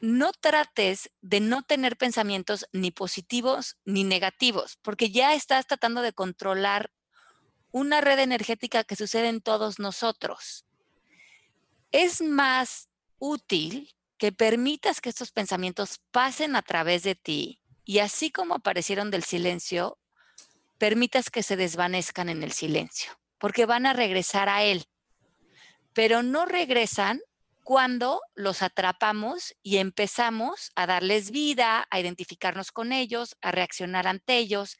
[0.00, 6.12] No trates de no tener pensamientos ni positivos ni negativos, porque ya estás tratando de
[6.12, 6.92] controlar
[7.70, 10.66] una red energética que sucede en todos nosotros.
[11.92, 18.30] Es más útil que permitas que estos pensamientos pasen a través de ti y así
[18.30, 19.98] como aparecieron del silencio,
[20.78, 24.86] permitas que se desvanezcan en el silencio, porque van a regresar a él,
[25.92, 27.20] pero no regresan
[27.66, 34.36] cuando los atrapamos y empezamos a darles vida, a identificarnos con ellos, a reaccionar ante
[34.36, 34.78] ellos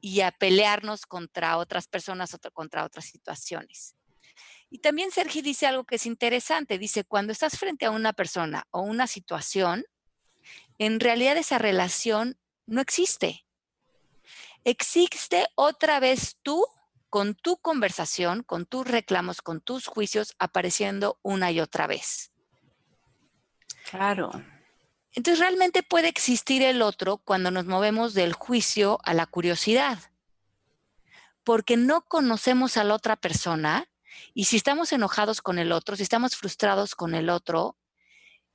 [0.00, 3.96] y a pelearnos contra otras personas o contra otras situaciones.
[4.70, 6.78] Y también Sergi dice algo que es interesante.
[6.78, 9.84] Dice, cuando estás frente a una persona o una situación,
[10.78, 13.44] en realidad esa relación no existe.
[14.62, 16.64] Existe otra vez tú
[17.14, 22.32] con tu conversación, con tus reclamos, con tus juicios apareciendo una y otra vez.
[23.88, 24.32] Claro.
[25.12, 30.00] Entonces realmente puede existir el otro cuando nos movemos del juicio a la curiosidad.
[31.44, 33.88] Porque no conocemos a la otra persona
[34.34, 37.76] y si estamos enojados con el otro, si estamos frustrados con el otro,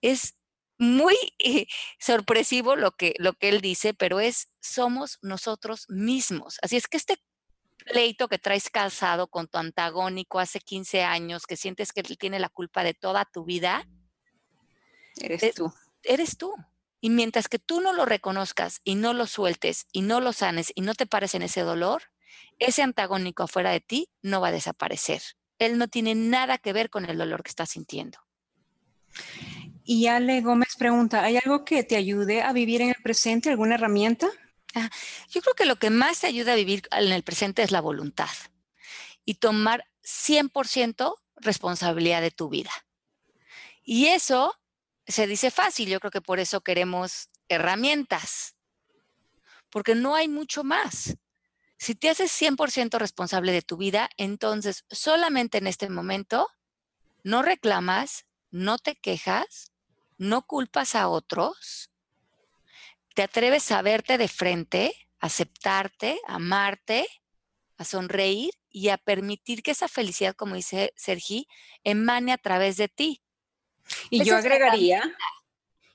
[0.01, 0.35] es
[0.77, 1.67] muy eh,
[1.97, 6.57] sorpresivo lo que, lo que él dice, pero es somos nosotros mismos.
[6.61, 7.21] Así es que este
[7.85, 12.39] pleito que traes casado con tu antagónico hace 15 años, que sientes que él tiene
[12.39, 13.87] la culpa de toda tu vida,
[15.21, 15.73] eres tú.
[16.03, 16.53] Eres tú.
[17.01, 20.71] Y mientras que tú no lo reconozcas y no lo sueltes y no lo sanes
[20.75, 22.03] y no te pares en ese dolor,
[22.57, 25.21] ese antagónico afuera de ti no va a desaparecer
[25.59, 28.17] él no tiene nada que ver con el dolor que está sintiendo.
[29.83, 33.75] Y Ale Gómez pregunta, ¿hay algo que te ayude a vivir en el presente, alguna
[33.75, 34.29] herramienta?
[34.75, 34.89] Ah,
[35.29, 37.81] yo creo que lo que más te ayuda a vivir en el presente es la
[37.81, 38.29] voluntad
[39.25, 42.71] y tomar 100% responsabilidad de tu vida.
[43.83, 44.53] Y eso
[45.07, 48.55] se dice fácil, yo creo que por eso queremos herramientas,
[49.71, 51.17] porque no hay mucho más.
[51.77, 56.47] Si te haces 100% responsable de tu vida, entonces solamente en este momento
[57.23, 59.71] no reclamas, no te quejas,
[60.17, 61.89] no culpas a otros,
[63.15, 67.07] te atreves a verte de frente, aceptarte, amarte,
[67.77, 71.47] a sonreír y a permitir que esa felicidad, como dice Sergi,
[71.83, 73.21] emane a través de ti.
[74.09, 75.15] Y yo agregaría,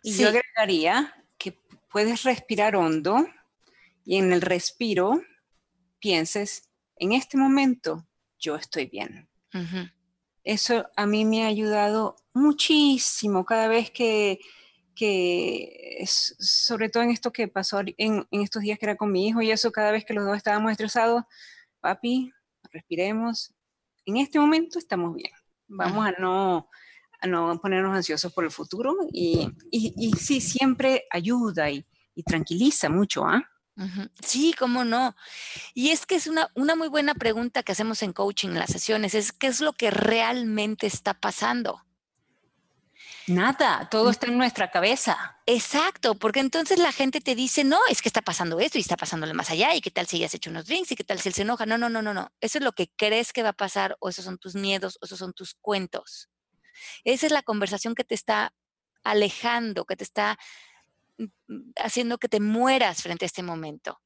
[0.03, 1.59] y yo agregaría que
[1.91, 3.27] puedes respirar hondo
[4.05, 5.23] y en el respiro
[5.99, 8.07] pienses, en este momento
[8.39, 9.29] yo estoy bien.
[10.43, 14.41] Eso a mí me ha ayudado muchísimo cada vez que,
[14.95, 19.29] que sobre todo en esto que pasó en, en, estos días que era con mi
[19.29, 21.25] hijo y eso, cada vez que los dos estábamos estresados,
[21.81, 22.33] papi,
[22.73, 23.53] respiremos.
[24.07, 25.33] En este momento estamos bien.
[25.67, 26.69] Vamos a no,
[27.21, 32.89] a no ponernos ansiosos por el futuro y, y, sí, siempre ayuda y, y tranquiliza
[32.89, 33.49] mucho, ¿ah?
[34.21, 35.17] Sí, cómo no.
[35.75, 38.71] Y es que es una, una muy buena pregunta que hacemos en coaching en las
[38.71, 41.83] sesiones, es qué es lo que realmente está pasando.
[43.27, 45.41] Nada, todo está en nuestra cabeza.
[45.47, 48.97] Exacto, porque entonces la gente te dice, no, es que está pasando esto y está
[48.97, 51.19] pasándole más allá, y qué tal si ya has hecho unos drinks, y qué tal
[51.19, 51.65] si él se enoja.
[51.65, 52.31] No, no, no, no, no.
[52.41, 55.07] Eso es lo que crees que va a pasar, o esos son tus miedos, o
[55.07, 56.29] esos son tus cuentos.
[57.05, 58.55] Esa es la conversación que te está
[59.05, 60.39] alejando, que te está
[61.19, 64.01] mm, mm, haciendo que te mueras frente a este momento.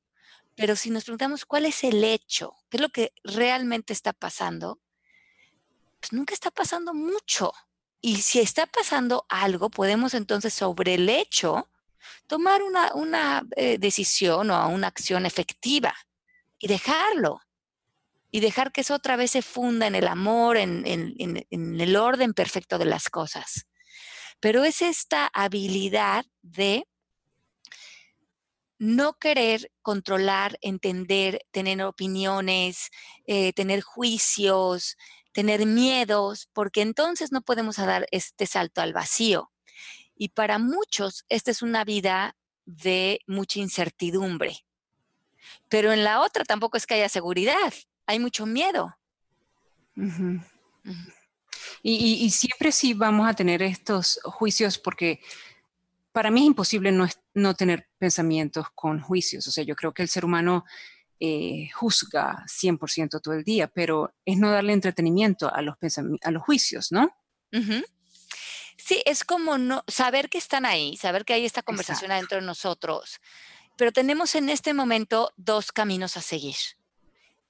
[0.55, 4.81] Pero si nos preguntamos cuál es el hecho, qué es lo que realmente está pasando,
[6.01, 7.53] pues nunca está pasando mucho.
[8.01, 11.69] Y si está pasando algo, podemos entonces sobre el hecho
[12.27, 15.95] tomar una, eh, decisión o una acción efectiva
[16.59, 17.41] y dejarlo.
[18.31, 22.35] Y dejar que eso otra vez se funda en el amor, en, en el orden
[22.35, 23.67] perfecto de las cosas.
[24.39, 26.87] Pero es esta habilidad de
[28.79, 32.91] no querer controlar, entender, tener opiniones,
[33.27, 34.97] eh, tener juicios,
[35.39, 39.53] tener miedos, porque entonces no podemos dar este salto al vacío.
[40.17, 44.67] Y para muchos, esta es una vida de mucha incertidumbre.
[45.69, 47.73] Pero en la otra tampoco es que haya seguridad,
[48.05, 48.99] hay mucho miedo.
[51.85, 55.21] y, siempre sí vamos a tener estos juicios porque
[56.11, 59.47] para mí es imposible no, no tener pensamientos con juicios.
[59.47, 60.65] O sea, yo creo que el ser humano
[61.21, 65.77] eh, juzga 100% todo el día, pero es no darle entretenimiento a los,
[66.23, 67.11] a los juicios, ¿no?
[68.77, 72.47] Sí, es como no, saber que están ahí, saber que hay esta conversación adentro de
[72.47, 73.21] nosotros,
[73.77, 76.57] pero tenemos en este momento dos caminos a seguir.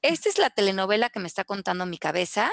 [0.02, 2.50] Esta es la telenovela que me está contando mi cabeza.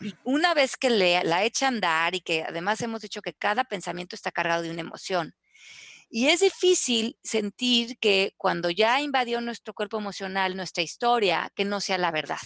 [0.00, 3.34] Y una vez que le, la echa a andar y que además hemos dicho que
[3.34, 5.34] cada pensamiento está cargado de una emoción,
[6.10, 11.80] y es difícil sentir que cuando ya invadió nuestro cuerpo emocional, nuestra historia, que no
[11.80, 12.38] sea la verdad.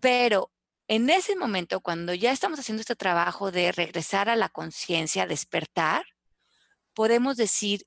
[0.00, 0.50] Pero
[0.88, 6.04] en ese momento, cuando ya estamos haciendo este trabajo de regresar a la conciencia, despertar,
[6.92, 7.86] podemos decir,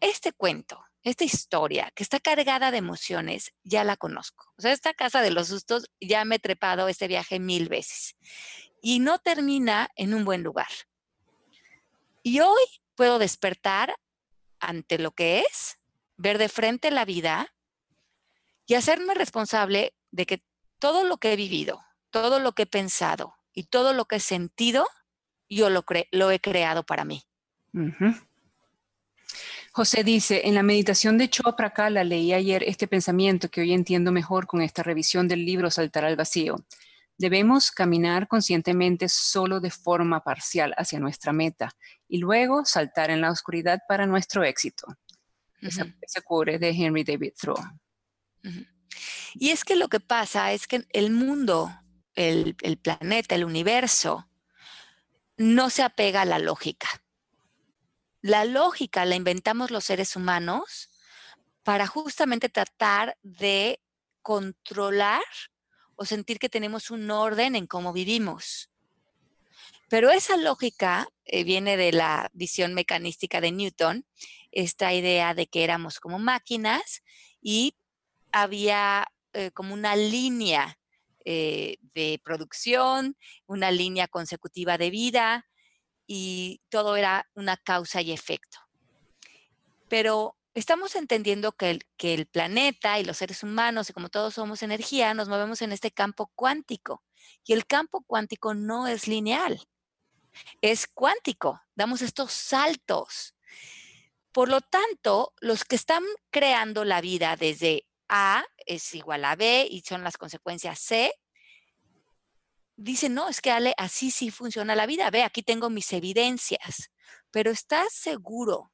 [0.00, 4.52] este cuento, esta historia que está cargada de emociones, ya la conozco.
[4.58, 8.16] O sea, esta casa de los sustos ya me he trepado este viaje mil veces
[8.82, 10.68] y no termina en un buen lugar.
[12.22, 12.64] Y hoy
[12.96, 13.94] puedo despertar
[14.58, 15.78] ante lo que es,
[16.16, 17.54] ver de frente la vida
[18.66, 20.42] y hacerme responsable de que
[20.78, 24.20] todo lo que he vivido, todo lo que he pensado y todo lo que he
[24.20, 24.86] sentido,
[25.48, 25.84] yo lo,
[26.30, 27.22] he creado para mí.
[29.72, 34.10] José dice, en la meditación de Chopra Kala leí ayer este pensamiento que hoy entiendo
[34.10, 36.56] mejor con esta revisión del libro Saltar al Vacío.
[37.18, 41.74] Debemos caminar conscientemente solo de forma parcial hacia nuestra meta
[42.08, 44.86] y luego saltar en la oscuridad para nuestro éxito.
[45.60, 47.64] Ese cubre de Henry David Thoreau.
[49.34, 51.70] Y es que lo que pasa es que el mundo,
[52.14, 54.28] el, el planeta, el universo,
[55.36, 56.88] no se apega a la lógica.
[58.20, 60.90] La lógica la inventamos los seres humanos
[61.62, 63.80] para justamente tratar de
[64.22, 65.22] controlar
[65.96, 68.70] o sentir que tenemos un orden en cómo vivimos.
[69.88, 74.06] Pero esa lógica eh, viene de la visión mecanística de Newton,
[74.50, 77.02] esta idea de que éramos como máquinas
[77.40, 77.76] y
[78.32, 80.78] había eh, como una línea
[81.24, 83.16] eh, de producción,
[83.46, 85.46] una línea consecutiva de vida
[86.06, 88.58] y todo era una causa y efecto.
[89.88, 94.34] Pero estamos entendiendo que el, que el planeta y los seres humanos, y como todos
[94.34, 97.02] somos energía, nos movemos en este campo cuántico.
[97.44, 99.60] Y el campo cuántico no es lineal
[100.60, 103.34] es cuántico, damos estos saltos.
[104.32, 109.66] Por lo tanto, los que están creando la vida desde A es igual a B
[109.70, 111.12] y son las consecuencias C,
[112.76, 115.10] dicen, no, es que Ale, así sí funciona la vida.
[115.10, 116.90] Ve, aquí tengo mis evidencias.
[117.30, 118.72] Pero ¿estás seguro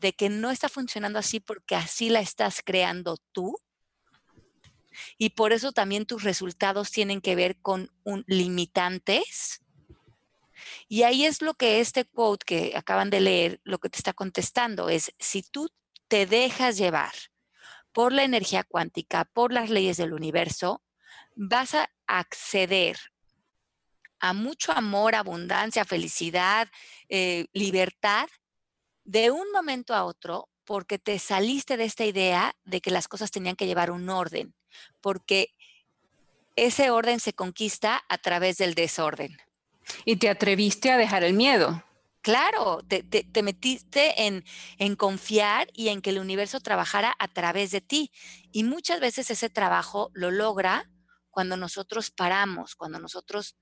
[0.00, 3.56] de que no está funcionando así porque así la estás creando tú?
[5.18, 9.62] Y por eso también tus resultados tienen que ver con un, limitantes.
[10.88, 14.12] Y ahí es lo que este quote que acaban de leer, lo que te está
[14.12, 15.68] contestando es, si tú
[16.08, 17.12] te dejas llevar
[17.92, 20.82] por la energía cuántica, por las leyes del universo,
[21.34, 22.96] vas a acceder
[24.20, 26.68] a mucho amor, abundancia, felicidad,
[27.08, 28.28] eh, libertad,
[29.04, 33.30] de un momento a otro, porque te saliste de esta idea de que las cosas
[33.30, 34.54] tenían que llevar un orden,
[35.00, 35.54] porque
[36.56, 39.36] ese orden se conquista a través del desorden.
[40.04, 41.84] Y te atreviste a dejar el miedo.
[42.22, 44.44] Claro, te, metiste en,
[44.78, 48.10] en, confiar y en que el universo trabajara a través de ti.
[48.50, 50.90] Y muchas veces ese trabajo lo logra
[51.30, 53.58] cuando nosotros paramos, cuando nosotros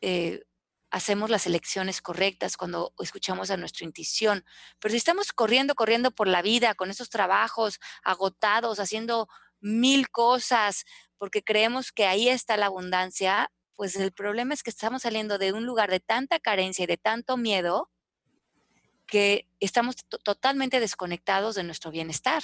[0.00, 0.44] eh,
[0.90, 4.44] hacemos las elecciones correctas, cuando escuchamos a nuestra intuición.
[4.78, 9.28] Pero si estamos corriendo, corriendo por la vida con esos trabajos agotados, haciendo
[9.60, 10.84] mil cosas,
[11.18, 15.52] porque creemos que ahí está la abundancia, pues el problema es que estamos saliendo de
[15.52, 17.90] un lugar de tanta carencia y de tanto miedo
[19.06, 22.42] que estamos totalmente desconectados de nuestro bienestar.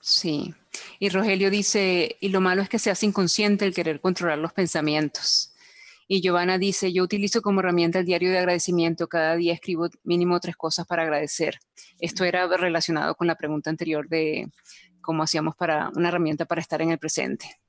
[0.00, 0.54] Sí.
[0.98, 5.49] Y Rogelio dice, y lo malo es que seas inconsciente el querer controlar los pensamientos.
[6.12, 9.06] Y Giovanna dice, yo utilizo como herramienta el diario de agradecimiento.
[9.06, 11.60] Cada día escribo mínimo tres cosas para agradecer.
[12.00, 14.50] Esto era relacionado con la pregunta anterior de
[15.00, 17.60] cómo hacíamos para una herramienta para estar en el presente.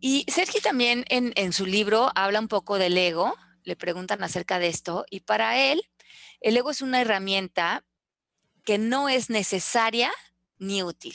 [0.00, 3.36] Y Sergi también en, en su libro habla un poco del ego.
[3.64, 5.04] Le preguntan acerca de esto.
[5.10, 5.82] Y para él,
[6.40, 7.84] el ego es una herramienta
[8.64, 10.10] que no es necesaria
[10.56, 11.14] ni útil.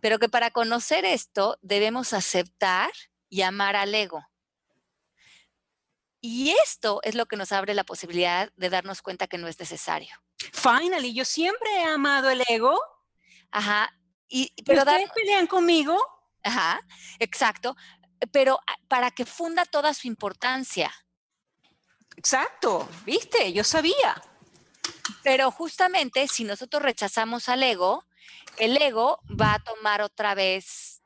[0.00, 2.90] Pero que para conocer esto debemos aceptar
[3.28, 4.31] y amar al ego.
[6.24, 9.58] Y esto es lo que nos abre la posibilidad de darnos cuenta que no es
[9.58, 10.14] necesario.
[10.52, 12.80] Finally, yo siempre he amado el ego.
[13.50, 13.92] Ajá.
[14.28, 16.00] Y, pero ¿Ustedes pelean conmigo?
[16.44, 16.80] Ajá,
[17.18, 17.76] exacto.
[18.30, 20.94] Pero para que funda toda su importancia.
[22.16, 24.22] Exacto, viste, yo sabía.
[25.24, 28.06] Pero justamente si nosotros rechazamos al ego,
[28.58, 31.01] el ego va a tomar otra vez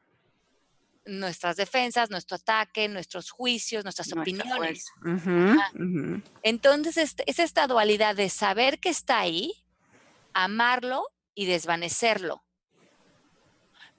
[1.07, 4.86] nuestras defensas, nuestro ataque, nuestros juicios, nuestras opiniones.
[6.42, 9.64] Entonces, es esta dualidad de saber que está ahí,
[10.32, 12.42] amarlo y desvanecerlo.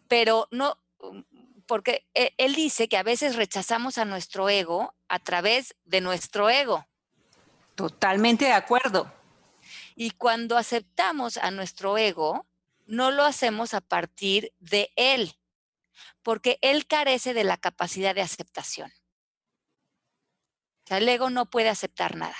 [0.07, 0.77] Pero no,
[1.65, 6.49] porque e, él dice que a veces rechazamos a nuestro ego a través de nuestro
[6.49, 6.85] ego.
[7.75, 9.11] Totalmente de acuerdo.
[9.95, 12.47] Y cuando aceptamos a nuestro ego,
[12.85, 15.33] no lo hacemos a partir de él,
[16.23, 18.91] porque él carece de la capacidad de aceptación.
[20.85, 22.37] O sea, el ego no puede aceptar nada.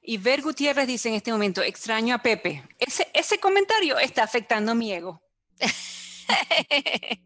[0.00, 2.62] Y Ver Gutiérrez dice en este momento, extraño a Pepe.
[2.78, 5.20] Ese, ese comentario está afectando mi ego.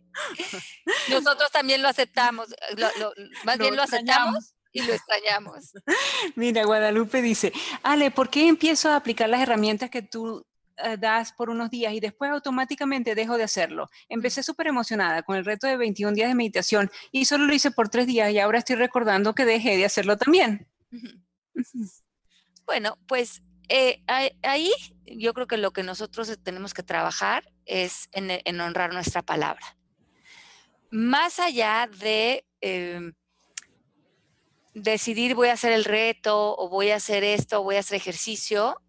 [1.08, 2.48] Nosotros también lo aceptamos,
[3.44, 5.72] más bien lo aceptamos y lo extrañamos.
[6.36, 10.46] Mira, Guadalupe dice, Ale, ¿por qué empiezo a aplicar las herramientas que tú
[10.98, 13.88] das por unos días y después automáticamente dejo de hacerlo.
[14.08, 17.70] Empecé súper emocionada con el reto de 21 días de meditación y solo lo hice
[17.70, 20.66] por tres días y ahora estoy recordando que dejé de hacerlo también.
[22.66, 24.02] Bueno, pues eh,
[24.42, 24.72] ahí
[25.04, 29.76] yo creo que lo que nosotros tenemos que trabajar es en, honrar nuestra palabra.
[30.90, 33.12] Más allá de em,
[34.74, 38.80] decidir voy a hacer el reto o voy a hacer esto, voy a hacer ejercicio,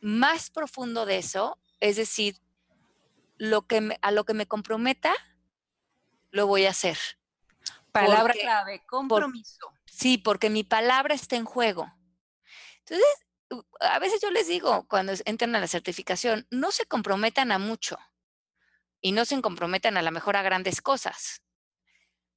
[0.00, 2.40] más profundo de eso, es decir,
[3.36, 5.14] lo que a lo que me comprometa,
[6.30, 6.98] lo voy a hacer.
[7.92, 9.72] Palabra clave, compromiso.
[9.86, 11.92] sí, porque mi palabra está en juego.
[12.80, 13.06] Entonces,
[13.80, 17.98] a veces yo les digo, cuando entran a la certificación, no se comprometan a mucho
[19.00, 21.42] y no se comprometan a la mejor a grandes cosas,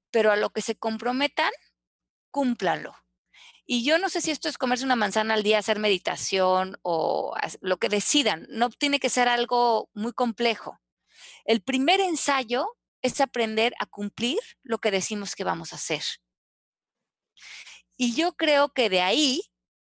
[0.10, 1.52] pero a lo que se comprometan,
[2.32, 2.96] cúmplanlo.
[3.74, 7.34] Y yo no sé si esto es comerse una manzana al día, hacer meditación o
[7.62, 8.46] lo que decidan.
[8.50, 10.82] No tiene que ser algo muy complejo.
[11.46, 12.68] El primer ensayo
[13.02, 16.04] es aprender a cumplir lo que decimos que vamos a hacer.
[17.96, 19.51] Y yo creo que de ahí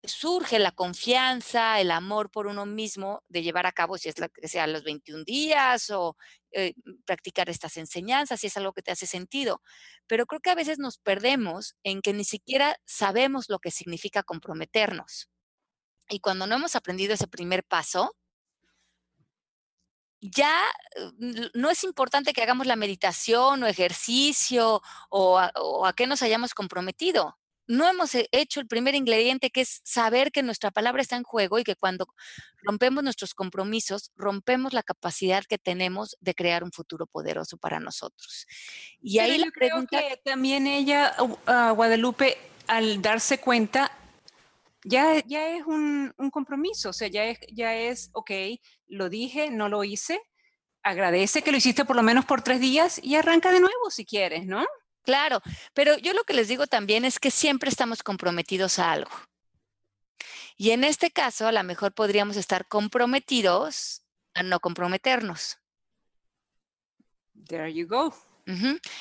[0.06, 4.28] surge la confianza, el amor por uno mismo de llevar a cabo, si es lo
[4.28, 6.16] que sea los 21 días o
[6.52, 6.74] eh,
[7.06, 9.62] practicar estas enseñanzas, si es algo que te hace sentido.
[10.06, 14.22] Pero creo que a veces nos perdemos en que ni siquiera sabemos lo que significa
[14.22, 15.28] comprometernos.
[16.08, 18.14] Y cuando no hemos aprendido ese primer paso,
[20.20, 20.62] ya
[20.96, 24.80] eh, no es importante que hagamos la meditación o ejercicio
[25.10, 27.36] o a, qué nos hayamos comprometido.
[27.66, 31.58] No hemos hecho el primer ingrediente que es saber que nuestra palabra está en juego
[31.58, 32.06] y que cuando
[32.62, 38.46] rompemos nuestros compromisos, rompemos la capacidad que tenemos de crear un futuro poderoso para nosotros.
[39.00, 39.98] Y ahí la pregunta...
[39.98, 41.16] que también ella,
[41.74, 42.36] Guadalupe,
[42.66, 43.90] al darse cuenta,
[44.84, 48.30] ya, ya es un, compromiso, o sea, ya es, ya es, ok,
[48.88, 50.20] lo dije, no lo hice,
[50.82, 54.04] agradece que lo hiciste por lo menos por tres días y arranca de nuevo si
[54.04, 54.64] quieres, ¿no?
[55.04, 55.42] Claro,
[55.74, 59.10] pero yo lo que les digo también es que siempre estamos comprometidos a algo.
[60.56, 64.02] Y en este caso, a lo mejor podríamos estar comprometidos
[64.34, 65.58] a no comprometernos.
[67.46, 68.14] There you go.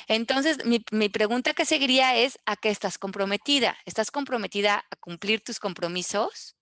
[0.07, 3.77] Entonces, mi, pregunta que seguiría es, ¿a qué estás comprometida?
[3.85, 6.55] ¿Estás comprometida a cumplir tus compromisos?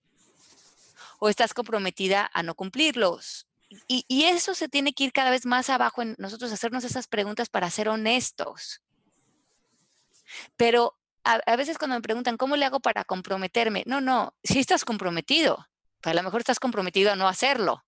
[1.20, 3.46] ¿O estás comprometida a no cumplirlos?
[3.88, 7.06] Y, y, eso se tiene que ir cada vez más abajo en nosotros hacernos esas
[7.06, 8.81] preguntas para ser honestos.
[10.56, 13.84] Pero a, veces cuando me preguntan, ¿cómo le hago para comprometerme?
[13.86, 15.66] No, no, si estás comprometido,
[16.02, 17.84] a lo mejor estás comprometido a no hacerlo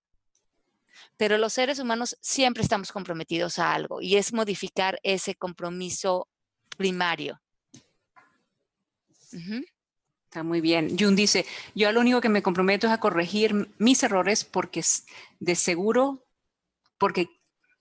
[1.17, 6.27] pero los seres humanos siempre estamos comprometidos a algo y es modificar ese compromiso
[6.77, 7.41] primario.
[9.31, 10.97] Está muy bien.
[10.97, 14.83] Jun dice, yo lo único que me comprometo es a corregir mis errores porque
[15.39, 16.25] de seguro,
[16.97, 17.27] porque,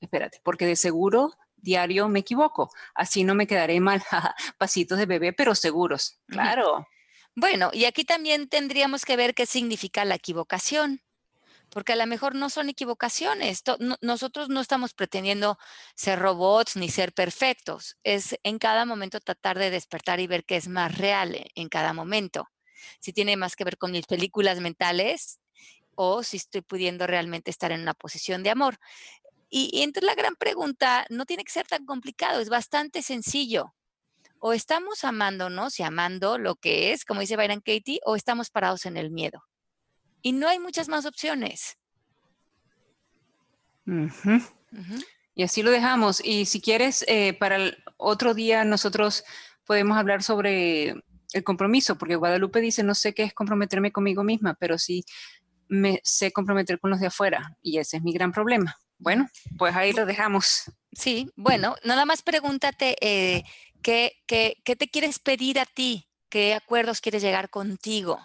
[0.00, 1.32] espérate, porque de seguro
[1.64, 2.70] diario me equivoco.
[2.94, 4.02] Así no me quedaré mal.
[4.58, 6.20] Pasitos de bebé, pero seguros.
[6.26, 6.86] Claro.
[7.34, 11.00] Bueno, y aquí también tendríamos que ver qué significa la equivocación
[11.74, 13.64] porque a lo mejor no son equivocaciones.
[14.00, 15.58] nosotros no estamos pretendiendo
[15.96, 17.98] ser robots ni ser perfectos.
[18.04, 21.68] Es en cada momento tratar de despertar y ver qué es más real e, en
[21.68, 22.48] cada momento.
[23.00, 25.40] Si tiene más que ver con mis películas mentales
[25.96, 28.78] o si estoy pudiendo realmente estar en una posición de amor.
[29.54, 33.74] Y, y entonces la gran pregunta no tiene que ser tan complicado, es bastante sencillo.
[34.40, 38.84] O estamos amándonos y amando lo que es, como dice Byron Katie, o estamos parados
[38.84, 39.44] en el miedo
[40.24, 41.76] y no hay muchas más opciones.
[45.34, 46.24] Y así lo dejamos.
[46.24, 49.22] Y si quieres, eh, para el otro día nosotros
[49.66, 50.94] podemos hablar sobre
[51.34, 55.04] el compromiso, porque Guadalupe dice, no sé qué es comprometerme conmigo misma, pero sí
[55.68, 57.58] me sé comprometer con los de afuera.
[57.60, 58.78] Y ese es mi gran problema.
[58.98, 59.28] Bueno,
[59.58, 60.70] pues ahí lo dejamos.
[60.92, 63.42] Sí, bueno, nada más pregúntate eh,
[63.82, 68.18] ¿qué, qué, qué te quieres pedir a ti, qué acuerdos quieres llegar contigo.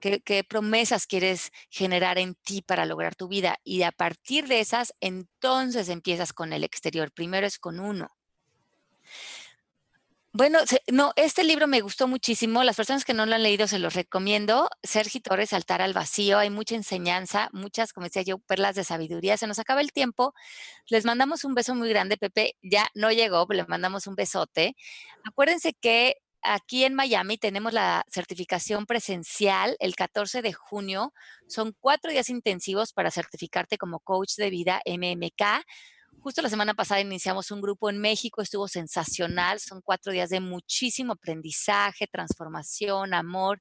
[0.00, 3.56] ¿Qué, promesas quieres generar en ti para lograr tu vida?
[3.64, 7.10] Y a partir de esas, entonces empiezas con el exterior.
[7.12, 8.10] Primero es con uno.
[10.36, 10.58] Bueno,
[10.90, 12.64] no, este libro me gustó muchísimo.
[12.64, 14.68] Las personas que no lo han leído se los recomiendo.
[14.82, 16.38] Sergi Torres, Saltar al Vacío.
[16.38, 19.36] Hay mucha enseñanza, muchas, como decía yo, perlas de sabiduría.
[19.36, 20.34] Se nos acaba el tiempo.
[20.88, 22.16] Les mandamos un beso muy grande.
[22.16, 24.74] Pepe ya no llegó, pero le mandamos un besote.
[25.22, 31.14] Acuérdense que aquí en Miami tenemos la certificación presencial el 14 de junio.
[31.46, 35.64] Son cuatro días intensivos para certificarte como coach de vida MMK.
[36.24, 39.60] Justo la semana pasada iniciamos un grupo en México, estuvo sensacional.
[39.60, 43.60] Son cuatro días de muchísimo aprendizaje, transformación, amor.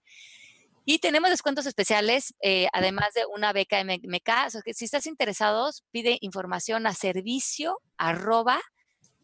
[0.85, 4.49] Y tenemos descuentos especiales, eh, además de una beca MMK.
[4.71, 8.61] si estás interesados, pide información a servicio arroba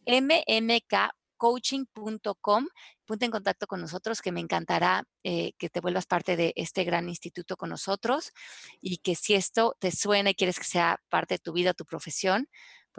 [0.05, 2.67] mmk coaching.com.
[3.05, 6.83] Ponte en contacto con nosotros, que me encantará eh, que te vuelvas parte de este
[6.83, 8.33] gran instituto con nosotros
[8.81, 11.85] y que si esto te suena y quieres que sea parte de tu vida, tu
[11.85, 12.49] profesión,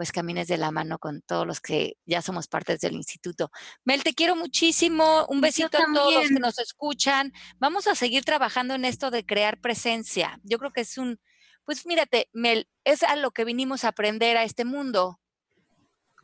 [0.01, 3.51] pues camines de la mano con todos los que ya somos partes del instituto.
[3.83, 5.27] Mel, te quiero muchísimo.
[5.29, 7.31] Un besito a todos los que nos escuchan.
[7.59, 10.39] Vamos a seguir trabajando en esto de crear presencia.
[10.41, 11.19] Yo creo que es un,
[11.65, 15.19] pues mírate, Mel, es a lo que vinimos a aprender a este mundo.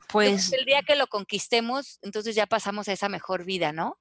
[0.09, 3.99] Pues el día que lo conquistemos, entonces ya pasamos a esa mejor vida, ¿no?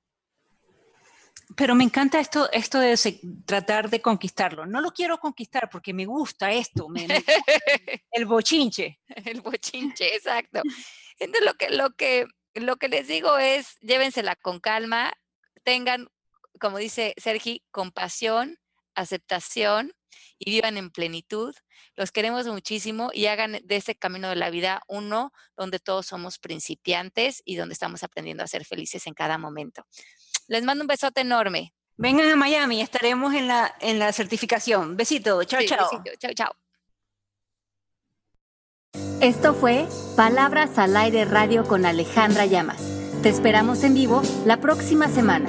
[1.54, 2.98] Pero me encanta esto, esto de
[3.44, 4.66] tratar de conquistarlo.
[4.66, 6.88] No lo quiero conquistar porque me gusta esto,
[8.10, 8.98] el bochinche.
[9.24, 10.60] El bochinche, exacto.
[11.18, 15.12] Entonces lo que, lo que, lo que les digo es, llévensela con calma,
[15.62, 16.08] tengan,
[16.60, 18.58] como dice Sergi, compasión,
[18.94, 19.92] aceptación
[20.38, 21.54] y vivan en plenitud.
[21.94, 26.38] Los queremos muchísimo y hagan de este camino de la vida uno donde todos somos
[26.38, 29.86] principiantes y donde estamos aprendiendo a ser felices en cada momento.
[30.48, 31.72] Les mando un besote enorme.
[31.96, 34.96] Vengan a Miami, estaremos en la, en la certificación.
[34.96, 36.02] Besito, chao, chao.
[36.18, 36.52] chao, chao.
[39.20, 42.82] Esto fue Palabras al Aire Radio con Alejandra Llamas.
[43.22, 45.48] Te esperamos en vivo la próxima semana.